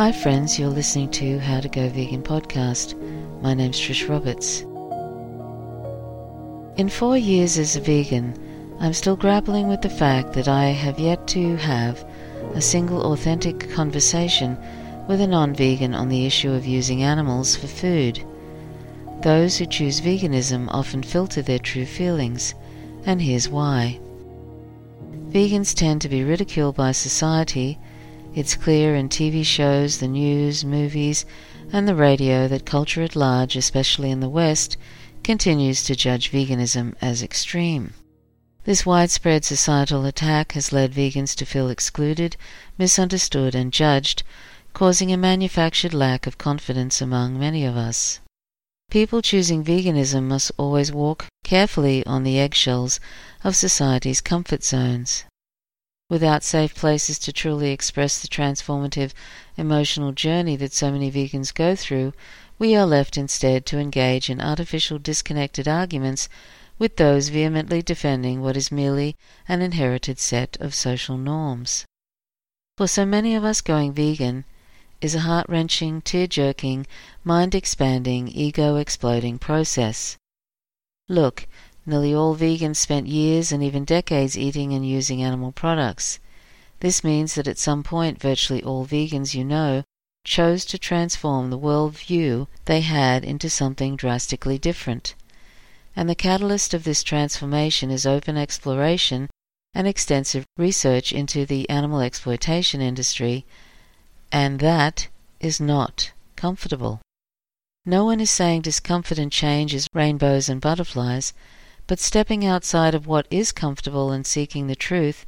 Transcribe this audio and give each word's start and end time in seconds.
Hi, 0.00 0.12
friends, 0.12 0.58
you're 0.58 0.70
listening 0.70 1.10
to 1.10 1.38
How 1.40 1.60
to 1.60 1.68
Go 1.68 1.90
Vegan 1.90 2.22
podcast. 2.22 2.94
My 3.42 3.52
name's 3.52 3.78
Trish 3.78 4.08
Roberts. 4.08 4.62
In 6.80 6.88
four 6.88 7.18
years 7.18 7.58
as 7.58 7.76
a 7.76 7.82
vegan, 7.82 8.32
I'm 8.80 8.94
still 8.94 9.14
grappling 9.14 9.68
with 9.68 9.82
the 9.82 9.90
fact 9.90 10.32
that 10.32 10.48
I 10.48 10.68
have 10.68 10.98
yet 10.98 11.28
to 11.36 11.54
have 11.56 12.02
a 12.54 12.62
single 12.62 13.12
authentic 13.12 13.68
conversation 13.72 14.56
with 15.06 15.20
a 15.20 15.26
non 15.26 15.54
vegan 15.54 15.94
on 15.94 16.08
the 16.08 16.24
issue 16.24 16.50
of 16.50 16.64
using 16.64 17.02
animals 17.02 17.54
for 17.54 17.66
food. 17.66 18.24
Those 19.20 19.58
who 19.58 19.66
choose 19.66 20.00
veganism 20.00 20.68
often 20.70 21.02
filter 21.02 21.42
their 21.42 21.58
true 21.58 21.84
feelings, 21.84 22.54
and 23.04 23.20
here's 23.20 23.50
why. 23.50 24.00
Vegans 25.28 25.74
tend 25.74 26.00
to 26.00 26.08
be 26.08 26.24
ridiculed 26.24 26.76
by 26.76 26.92
society. 26.92 27.78
It's 28.32 28.54
clear 28.54 28.94
in 28.94 29.08
TV 29.08 29.44
shows, 29.44 29.98
the 29.98 30.06
news, 30.06 30.64
movies, 30.64 31.26
and 31.72 31.88
the 31.88 31.96
radio 31.96 32.46
that 32.46 32.64
culture 32.64 33.02
at 33.02 33.16
large, 33.16 33.56
especially 33.56 34.10
in 34.12 34.20
the 34.20 34.28
West, 34.28 34.76
continues 35.24 35.82
to 35.84 35.96
judge 35.96 36.30
veganism 36.30 36.94
as 37.00 37.24
extreme. 37.24 37.92
This 38.64 38.86
widespread 38.86 39.44
societal 39.44 40.04
attack 40.04 40.52
has 40.52 40.72
led 40.72 40.92
vegans 40.92 41.34
to 41.36 41.44
feel 41.44 41.68
excluded, 41.68 42.36
misunderstood, 42.78 43.56
and 43.56 43.72
judged, 43.72 44.22
causing 44.74 45.12
a 45.12 45.16
manufactured 45.16 45.92
lack 45.92 46.28
of 46.28 46.38
confidence 46.38 47.00
among 47.00 47.36
many 47.36 47.64
of 47.64 47.76
us. 47.76 48.20
People 48.90 49.22
choosing 49.22 49.64
veganism 49.64 50.28
must 50.28 50.52
always 50.56 50.92
walk 50.92 51.26
carefully 51.42 52.06
on 52.06 52.22
the 52.22 52.38
eggshells 52.38 53.00
of 53.42 53.56
society's 53.56 54.20
comfort 54.20 54.62
zones. 54.62 55.24
Without 56.10 56.42
safe 56.42 56.74
places 56.74 57.20
to 57.20 57.32
truly 57.32 57.70
express 57.70 58.20
the 58.20 58.26
transformative 58.26 59.12
emotional 59.56 60.10
journey 60.10 60.56
that 60.56 60.72
so 60.72 60.90
many 60.90 61.08
vegans 61.08 61.54
go 61.54 61.76
through, 61.76 62.12
we 62.58 62.74
are 62.74 62.84
left 62.84 63.16
instead 63.16 63.64
to 63.66 63.78
engage 63.78 64.28
in 64.28 64.40
artificial 64.40 64.98
disconnected 64.98 65.68
arguments 65.68 66.28
with 66.80 66.96
those 66.96 67.28
vehemently 67.28 67.80
defending 67.80 68.42
what 68.42 68.56
is 68.56 68.72
merely 68.72 69.14
an 69.46 69.62
inherited 69.62 70.18
set 70.18 70.56
of 70.58 70.74
social 70.74 71.16
norms. 71.16 71.84
For 72.76 72.88
so 72.88 73.06
many 73.06 73.36
of 73.36 73.44
us 73.44 73.60
going 73.60 73.92
vegan 73.92 74.44
is 75.00 75.14
a 75.14 75.20
heart 75.20 75.46
wrenching, 75.48 76.02
tear 76.02 76.26
jerking, 76.26 76.88
mind 77.22 77.54
expanding, 77.54 78.26
ego 78.26 78.74
exploding 78.74 79.38
process. 79.38 80.16
Look, 81.08 81.46
nearly 81.90 82.14
all 82.14 82.34
vegans 82.34 82.76
spent 82.76 83.06
years 83.06 83.52
and 83.52 83.62
even 83.62 83.84
decades 83.84 84.38
eating 84.38 84.72
and 84.72 84.88
using 84.88 85.22
animal 85.22 85.52
products. 85.52 86.18
This 86.78 87.04
means 87.04 87.34
that 87.34 87.46
at 87.46 87.58
some 87.58 87.82
point 87.82 88.20
virtually 88.20 88.62
all 88.62 88.86
vegans 88.86 89.34
you 89.34 89.44
know 89.44 89.82
chose 90.24 90.64
to 90.64 90.78
transform 90.78 91.50
the 91.50 91.58
world 91.58 91.98
view 91.98 92.48
they 92.64 92.80
had 92.80 93.24
into 93.24 93.50
something 93.50 93.96
drastically 93.96 94.56
different. 94.56 95.14
And 95.94 96.08
the 96.08 96.14
catalyst 96.14 96.72
of 96.72 96.84
this 96.84 97.02
transformation 97.02 97.90
is 97.90 98.06
open 98.06 98.36
exploration 98.36 99.28
and 99.74 99.86
extensive 99.86 100.46
research 100.56 101.12
into 101.12 101.44
the 101.44 101.68
animal 101.68 102.00
exploitation 102.00 102.80
industry 102.80 103.44
and 104.32 104.60
that 104.60 105.08
is 105.40 105.60
not 105.60 106.12
comfortable. 106.36 107.00
No 107.84 108.04
one 108.04 108.20
is 108.20 108.30
saying 108.30 108.62
discomfort 108.62 109.18
and 109.18 109.32
change 109.32 109.74
is 109.74 109.88
rainbows 109.92 110.48
and 110.48 110.60
butterflies, 110.60 111.32
but 111.90 111.98
stepping 111.98 112.46
outside 112.46 112.94
of 112.94 113.08
what 113.08 113.26
is 113.32 113.50
comfortable 113.50 114.12
and 114.12 114.24
seeking 114.24 114.68
the 114.68 114.76
truth 114.76 115.26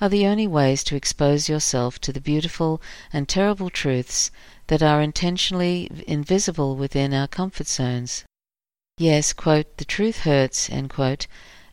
are 0.00 0.08
the 0.08 0.24
only 0.24 0.46
ways 0.46 0.84
to 0.84 0.94
expose 0.94 1.48
yourself 1.48 1.98
to 1.98 2.12
the 2.12 2.20
beautiful 2.20 2.80
and 3.12 3.28
terrible 3.28 3.68
truths 3.68 4.30
that 4.68 4.80
are 4.80 5.02
intentionally 5.02 5.90
invisible 6.06 6.76
within 6.76 7.12
our 7.12 7.26
comfort 7.26 7.66
zones. 7.66 8.22
Yes, 8.96 9.32
quote, 9.32 9.76
the 9.78 9.84
truth 9.84 10.18
hurts, 10.18 10.70
quote, 10.88 11.26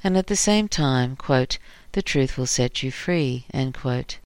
and 0.03 0.17
at 0.17 0.25
the 0.25 0.35
same 0.35 0.67
time, 0.67 1.16
quote, 1.16 1.59
the 1.91 2.01
truth 2.01 2.35
will 2.35 2.47
set 2.47 2.81
you 2.81 2.89
free, 2.89 3.45
quote. 3.75 4.17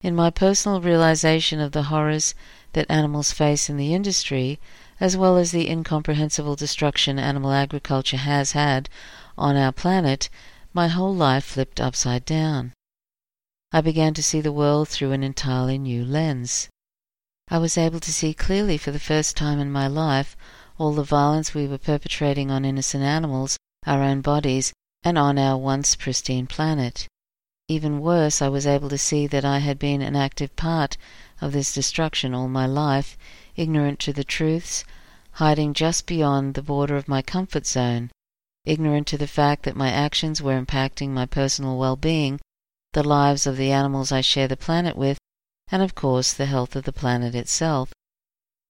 In 0.00 0.16
my 0.16 0.30
personal 0.30 0.80
realization 0.80 1.60
of 1.60 1.72
the 1.72 1.90
horrors 1.92 2.34
that 2.76 2.90
animals 2.90 3.32
face 3.32 3.70
in 3.70 3.78
the 3.78 3.94
industry, 3.94 4.60
as 5.00 5.16
well 5.16 5.38
as 5.38 5.50
the 5.50 5.70
incomprehensible 5.70 6.54
destruction 6.56 7.18
animal 7.18 7.50
agriculture 7.50 8.18
has 8.18 8.52
had 8.52 8.90
on 9.38 9.56
our 9.56 9.72
planet, 9.72 10.28
my 10.74 10.86
whole 10.88 11.14
life 11.14 11.42
flipped 11.42 11.80
upside 11.80 12.26
down. 12.26 12.74
I 13.72 13.80
began 13.80 14.12
to 14.12 14.22
see 14.22 14.42
the 14.42 14.52
world 14.52 14.90
through 14.90 15.12
an 15.12 15.22
entirely 15.22 15.78
new 15.78 16.04
lens. 16.04 16.68
I 17.48 17.56
was 17.56 17.78
able 17.78 18.00
to 18.00 18.12
see 18.12 18.34
clearly 18.34 18.76
for 18.76 18.90
the 18.90 19.00
first 19.00 19.38
time 19.38 19.58
in 19.58 19.72
my 19.72 19.86
life 19.86 20.36
all 20.76 20.92
the 20.92 21.02
violence 21.02 21.54
we 21.54 21.66
were 21.66 21.78
perpetrating 21.78 22.50
on 22.50 22.66
innocent 22.66 23.02
animals, 23.02 23.56
our 23.86 24.02
own 24.02 24.20
bodies, 24.20 24.74
and 25.02 25.16
on 25.16 25.38
our 25.38 25.56
once 25.56 25.96
pristine 25.96 26.46
planet. 26.46 27.08
Even 27.68 28.00
worse, 28.00 28.42
I 28.42 28.48
was 28.48 28.66
able 28.66 28.90
to 28.90 28.98
see 28.98 29.26
that 29.28 29.46
I 29.46 29.60
had 29.60 29.78
been 29.78 30.02
an 30.02 30.14
active 30.14 30.54
part 30.56 30.98
of 31.40 31.52
this 31.52 31.74
destruction 31.74 32.34
all 32.34 32.48
my 32.48 32.66
life, 32.66 33.16
ignorant 33.56 33.98
to 34.00 34.12
the 34.12 34.24
truths, 34.24 34.84
hiding 35.32 35.74
just 35.74 36.06
beyond 36.06 36.54
the 36.54 36.62
border 36.62 36.96
of 36.96 37.08
my 37.08 37.22
comfort 37.22 37.66
zone, 37.66 38.10
ignorant 38.64 39.06
to 39.06 39.18
the 39.18 39.26
fact 39.26 39.62
that 39.64 39.76
my 39.76 39.90
actions 39.90 40.40
were 40.40 40.60
impacting 40.60 41.10
my 41.10 41.26
personal 41.26 41.76
well 41.76 41.96
being, 41.96 42.40
the 42.92 43.02
lives 43.02 43.46
of 43.46 43.56
the 43.56 43.70
animals 43.70 44.10
I 44.10 44.22
share 44.22 44.48
the 44.48 44.56
planet 44.56 44.96
with, 44.96 45.18
and 45.68 45.82
of 45.82 45.94
course 45.94 46.32
the 46.32 46.46
health 46.46 46.74
of 46.74 46.84
the 46.84 46.92
planet 46.92 47.34
itself. 47.34 47.92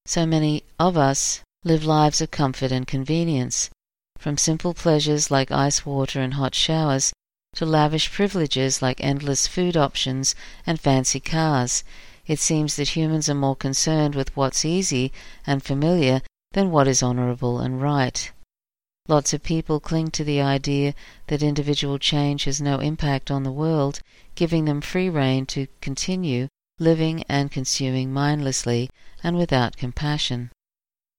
So 0.06 0.26
many 0.26 0.64
of 0.78 0.96
us 0.96 1.42
live 1.64 1.84
lives 1.84 2.20
of 2.20 2.30
comfort 2.30 2.72
and 2.72 2.86
convenience, 2.86 3.70
from 4.18 4.38
simple 4.38 4.74
pleasures 4.74 5.30
like 5.30 5.50
ice 5.50 5.84
water 5.84 6.20
and 6.20 6.34
hot 6.34 6.54
showers 6.54 7.12
to 7.56 7.64
lavish 7.64 8.12
privileges 8.12 8.82
like 8.82 9.00
endless 9.00 9.46
food 9.46 9.76
options 9.76 10.34
and 10.66 10.80
fancy 10.80 11.20
cars. 11.20 11.84
It 12.26 12.40
seems 12.40 12.74
that 12.76 12.96
humans 12.96 13.28
are 13.28 13.34
more 13.34 13.54
concerned 13.54 14.16
with 14.16 14.36
what's 14.36 14.64
easy 14.64 15.12
and 15.46 15.62
familiar 15.62 16.22
than 16.52 16.72
what 16.72 16.88
is 16.88 17.02
honourable 17.02 17.60
and 17.60 17.80
right. 17.80 18.32
Lots 19.08 19.32
of 19.32 19.44
people 19.44 19.78
cling 19.78 20.10
to 20.10 20.24
the 20.24 20.40
idea 20.40 20.94
that 21.28 21.42
individual 21.42 21.98
change 22.00 22.42
has 22.44 22.60
no 22.60 22.80
impact 22.80 23.30
on 23.30 23.44
the 23.44 23.52
world, 23.52 24.00
giving 24.34 24.64
them 24.64 24.80
free 24.80 25.08
rein 25.08 25.46
to 25.46 25.68
continue 25.80 26.48
living 26.80 27.22
and 27.28 27.52
consuming 27.52 28.12
mindlessly 28.12 28.90
and 29.22 29.36
without 29.36 29.76
compassion. 29.76 30.50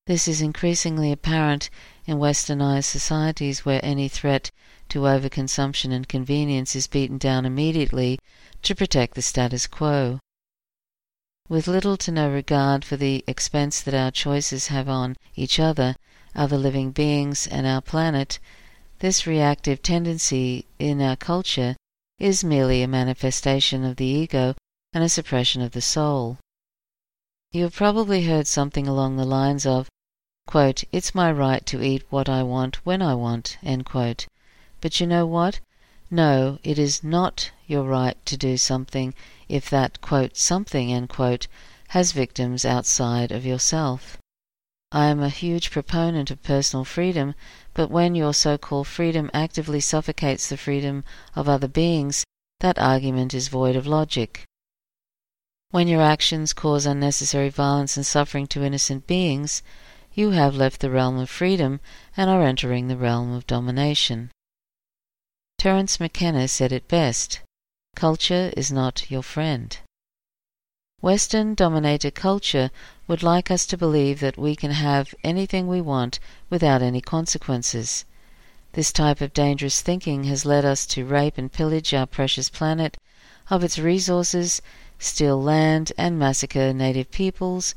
This 0.07 0.28
is 0.28 0.41
increasingly 0.41 1.12
apparent 1.12 1.69
in 2.06 2.17
westernized 2.17 2.85
societies 2.85 3.66
where 3.66 3.79
any 3.84 4.09
threat 4.09 4.51
to 4.90 5.00
overconsumption 5.00 5.94
and 5.94 6.07
convenience 6.07 6.75
is 6.75 6.88
beaten 6.88 7.17
down 7.17 7.46
immediately 7.46 8.19
to 8.63 8.75
protect 8.75 9.16
the 9.16 9.22
status 9.22 9.67
quo. 9.67 10.19
With 11.50 11.68
little 11.68 11.96
to 11.97 12.12
no 12.12 12.30
regard 12.30 12.84
for 12.84 12.97
the 12.97 13.24
expense 13.25 13.80
that 13.81 13.94
our 13.94 14.12
choices 14.12 14.68
have 14.68 14.90
on 14.90 15.16
each 15.35 15.59
other, 15.59 15.96
other 16.35 16.58
living 16.58 16.91
beings, 16.91 17.47
and 17.47 17.66
our 17.66 17.80
planet, 17.80 18.38
this 19.00 19.25
reactive 19.25 19.81
tendency 19.81 20.66
in 20.78 21.02
our 21.02 21.16
culture 21.16 21.78
is 22.19 22.44
merely 22.44 22.84
a 22.84 22.88
manifestation 22.88 23.85
of 23.85 23.96
the 23.96 24.06
ego 24.06 24.56
and 24.91 25.06
a 25.06 25.09
suppression 25.09 25.62
of 25.62 25.72
the 25.72 25.81
soul. 25.81 26.38
You 27.53 27.64
have 27.64 27.75
probably 27.75 28.24
heard 28.25 28.47
something 28.47 28.85
along 28.85 29.16
the 29.16 29.23
lines 29.23 29.66
of, 29.66 29.88
quote, 30.47 30.84
It's 30.91 31.16
my 31.16 31.32
right 31.32 31.66
to 31.67 31.82
eat 31.82 32.03
what 32.09 32.28
I 32.28 32.43
want 32.43 32.85
when 32.85 33.02
I 33.02 33.16
want, 33.16 33.58
quote, 33.85 34.28
but 34.82 35.00
you 35.00 35.08
know 35.08 35.26
what? 35.26 35.61
No, 36.11 36.59
it 36.64 36.78
is 36.78 37.05
not 37.05 37.52
your 37.67 37.84
right 37.84 38.17
to 38.25 38.37
do 38.37 38.58
something 38.58 39.14
if 39.49 39.69
that 39.69 40.02
quote, 40.02 40.37
something 40.37 40.91
end 40.91 41.09
quote, 41.09 41.47
has 41.90 42.11
victims 42.11 42.66
outside 42.66 43.31
of 43.31 43.46
yourself. 43.46 44.17
I 44.91 45.08
am 45.08 45.22
a 45.22 45.29
huge 45.29 45.69
proponent 45.69 46.31
of 46.31 46.41
personal 46.43 46.85
freedom, 46.85 47.35
but 47.73 47.91
when 47.91 48.16
your 48.16 48.34
so 48.34 48.58
called 48.58 48.87
freedom 48.87 49.29
actively 49.34 49.81
suffocates 49.81 50.47
the 50.47 50.55
freedom 50.55 51.03
of 51.35 51.49
other 51.49 51.67
beings, 51.67 52.23
that 52.61 52.79
argument 52.79 53.34
is 53.34 53.49
void 53.49 53.75
of 53.75 53.85
logic. 53.85 54.43
When 55.72 55.90
your 55.90 56.02
actions 56.02 56.53
cause 56.53 56.85
unnecessary 56.85 57.49
violence 57.49 57.97
and 57.97 58.05
suffering 58.05 58.47
to 58.47 58.64
innocent 58.64 59.08
beings, 59.08 59.61
you 60.14 60.31
have 60.31 60.55
left 60.55 60.79
the 60.79 60.90
realm 60.90 61.17
of 61.19 61.29
freedom 61.29 61.81
and 62.16 62.29
are 62.29 62.43
entering 62.43 62.87
the 62.87 62.97
realm 62.97 63.34
of 63.34 63.46
domination. 63.46 64.31
Terence 65.58 65.99
McKenna 65.99 66.47
said 66.47 66.72
it 66.72 66.87
best 66.87 67.41
culture 67.97 68.53
is 68.55 68.72
not 68.72 69.09
your 69.09 69.23
friend. 69.23 69.79
Western 71.02 71.55
dominated 71.55 72.14
culture 72.14 72.70
would 73.08 73.23
like 73.23 73.49
us 73.49 73.66
to 73.66 73.76
believe 73.76 74.20
that 74.20 74.38
we 74.38 74.55
can 74.55 74.70
have 74.70 75.16
anything 75.23 75.67
we 75.67 75.82
want 75.82 76.20
without 76.47 76.84
any 76.84 77.02
consequences. 77.02 78.05
This 78.73 78.91
type 78.91 79.20
of 79.20 79.34
dangerous 79.34 79.82
thinking 79.82 80.26
has 80.26 80.46
led 80.46 80.64
us 80.64 80.85
to 80.94 81.05
rape 81.05 81.40
and 81.40 81.52
pillage 81.52 81.91
our 81.91 82.05
precious 82.05 82.52
planet 82.52 82.97
of 83.49 83.64
its 83.64 83.79
resources, 83.79 84.61
steal 85.00 85.41
land 85.41 85.91
and 85.97 86.20
massacre 86.20 86.73
native 86.73 87.09
peoples, 87.09 87.73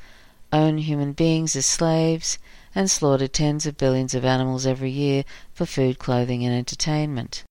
own 0.53 0.77
human 0.77 1.15
beings 1.15 1.57
as 1.57 1.65
slaves, 1.65 2.37
and 2.75 2.91
slaughter 2.91 3.27
tens 3.29 3.65
of 3.65 3.79
billions 3.79 4.15
of 4.15 4.27
animals 4.27 4.67
every 4.67 4.91
year 4.91 5.25
for 5.55 5.65
food, 5.65 5.99
clothing, 5.99 6.45
and 6.45 6.55
entertainment. 6.55 7.43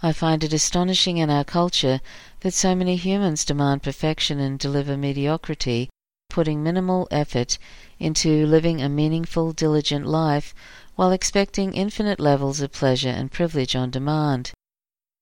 I 0.00 0.12
find 0.12 0.44
it 0.44 0.52
astonishing 0.52 1.16
in 1.16 1.28
our 1.28 1.42
culture 1.42 2.00
that 2.40 2.54
so 2.54 2.76
many 2.76 2.94
humans 2.94 3.44
demand 3.44 3.82
perfection 3.82 4.38
and 4.38 4.56
deliver 4.56 4.96
mediocrity, 4.96 5.90
putting 6.30 6.62
minimal 6.62 7.08
effort 7.10 7.58
into 7.98 8.46
living 8.46 8.80
a 8.80 8.88
meaningful, 8.88 9.52
diligent 9.52 10.06
life 10.06 10.54
while 10.94 11.10
expecting 11.10 11.74
infinite 11.74 12.20
levels 12.20 12.60
of 12.60 12.70
pleasure 12.70 13.08
and 13.08 13.32
privilege 13.32 13.74
on 13.74 13.90
demand. 13.90 14.52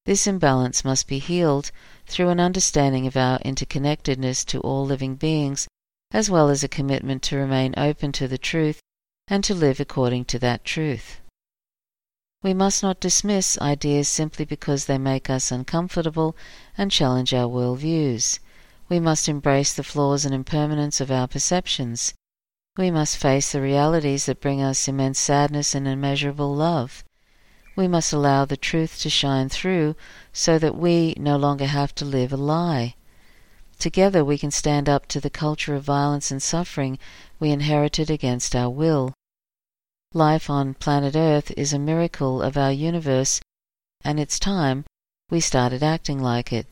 This 0.04 0.26
imbalance 0.26 0.84
must 0.84 1.08
be 1.08 1.20
healed 1.20 1.70
through 2.06 2.28
an 2.28 2.38
understanding 2.38 3.06
of 3.06 3.16
our 3.16 3.38
interconnectedness 3.38 4.44
to 4.46 4.60
all 4.60 4.84
living 4.84 5.14
beings, 5.14 5.66
as 6.12 6.30
well 6.30 6.50
as 6.50 6.62
a 6.62 6.68
commitment 6.68 7.22
to 7.24 7.36
remain 7.36 7.72
open 7.78 8.12
to 8.12 8.28
the 8.28 8.38
truth 8.38 8.80
and 9.26 9.42
to 9.44 9.54
live 9.54 9.80
according 9.80 10.26
to 10.26 10.38
that 10.38 10.64
truth. 10.64 11.20
We 12.46 12.54
must 12.54 12.80
not 12.80 13.00
dismiss 13.00 13.58
ideas 13.60 14.08
simply 14.08 14.44
because 14.44 14.84
they 14.84 14.98
make 14.98 15.28
us 15.28 15.50
uncomfortable 15.50 16.36
and 16.78 16.92
challenge 16.92 17.34
our 17.34 17.48
world 17.48 17.80
views. 17.80 18.38
We 18.88 19.00
must 19.00 19.28
embrace 19.28 19.72
the 19.72 19.82
flaws 19.82 20.24
and 20.24 20.32
impermanence 20.32 21.00
of 21.00 21.10
our 21.10 21.26
perceptions. 21.26 22.14
We 22.76 22.92
must 22.92 23.16
face 23.16 23.50
the 23.50 23.60
realities 23.60 24.26
that 24.26 24.40
bring 24.40 24.62
us 24.62 24.86
immense 24.86 25.18
sadness 25.18 25.74
and 25.74 25.88
immeasurable 25.88 26.54
love. 26.54 27.02
We 27.74 27.88
must 27.88 28.12
allow 28.12 28.44
the 28.44 28.56
truth 28.56 29.00
to 29.00 29.10
shine 29.10 29.48
through 29.48 29.96
so 30.32 30.56
that 30.56 30.76
we 30.76 31.14
no 31.18 31.36
longer 31.36 31.66
have 31.66 31.96
to 31.96 32.04
live 32.04 32.32
a 32.32 32.36
lie. 32.36 32.94
Together 33.80 34.24
we 34.24 34.38
can 34.38 34.52
stand 34.52 34.88
up 34.88 35.06
to 35.08 35.20
the 35.20 35.30
culture 35.30 35.74
of 35.74 35.82
violence 35.82 36.30
and 36.30 36.40
suffering 36.40 37.00
we 37.40 37.50
inherited 37.50 38.08
against 38.08 38.54
our 38.54 38.70
will. 38.70 39.14
Life 40.16 40.48
on 40.48 40.72
planet 40.72 41.14
Earth 41.14 41.52
is 41.58 41.74
a 41.74 41.78
miracle 41.78 42.40
of 42.40 42.56
our 42.56 42.72
universe, 42.72 43.38
and 44.02 44.18
it's 44.18 44.38
time 44.38 44.86
we 45.28 45.40
started 45.40 45.82
acting 45.82 46.18
like 46.18 46.54
it. 46.54 46.66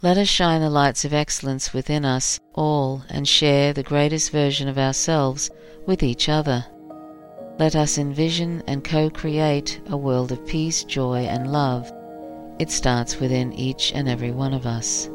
Let 0.00 0.16
us 0.16 0.28
shine 0.28 0.62
the 0.62 0.70
lights 0.70 1.04
of 1.04 1.12
excellence 1.12 1.74
within 1.74 2.06
us 2.06 2.40
all 2.54 3.02
and 3.10 3.28
share 3.28 3.74
the 3.74 3.82
greatest 3.82 4.30
version 4.30 4.66
of 4.66 4.78
ourselves 4.78 5.50
with 5.86 6.02
each 6.02 6.30
other. 6.30 6.64
Let 7.58 7.76
us 7.76 7.98
envision 7.98 8.62
and 8.66 8.82
co 8.82 9.10
create 9.10 9.82
a 9.86 9.98
world 9.98 10.32
of 10.32 10.46
peace, 10.46 10.84
joy, 10.84 11.26
and 11.26 11.52
love. 11.52 11.92
It 12.58 12.70
starts 12.70 13.20
within 13.20 13.52
each 13.52 13.92
and 13.92 14.08
every 14.08 14.30
one 14.30 14.54
of 14.54 14.64
us. 14.64 15.10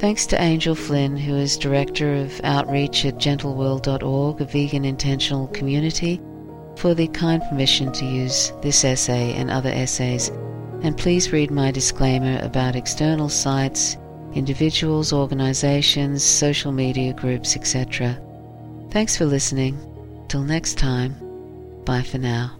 Thanks 0.00 0.24
to 0.28 0.40
Angel 0.40 0.74
Flinn, 0.74 1.18
who 1.18 1.34
is 1.34 1.58
Director 1.58 2.14
of 2.14 2.40
Outreach 2.42 3.04
at 3.04 3.18
gentleworld.org, 3.18 4.40
a 4.40 4.44
vegan 4.46 4.86
intentional 4.86 5.48
community, 5.48 6.18
for 6.76 6.94
the 6.94 7.06
kind 7.08 7.42
permission 7.50 7.92
to 7.92 8.06
use 8.06 8.50
this 8.62 8.82
essay 8.82 9.34
and 9.34 9.50
other 9.50 9.68
essays. 9.68 10.30
And 10.82 10.96
please 10.96 11.32
read 11.34 11.50
my 11.50 11.70
disclaimer 11.70 12.38
about 12.42 12.76
external 12.76 13.28
sites, 13.28 13.98
individuals, 14.32 15.12
organizations, 15.12 16.24
social 16.24 16.72
media 16.72 17.12
groups, 17.12 17.54
etc. 17.54 18.18
Thanks 18.90 19.18
for 19.18 19.26
listening. 19.26 19.78
Till 20.28 20.44
next 20.44 20.78
time, 20.78 21.14
bye 21.84 22.02
for 22.02 22.16
now. 22.16 22.59